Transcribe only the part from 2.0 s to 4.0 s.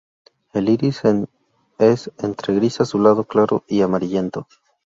entre gris azulado claro y